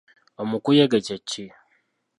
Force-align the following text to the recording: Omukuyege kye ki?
Omukuyege 0.41 0.99
kye 1.05 1.17
ki? 1.29 1.45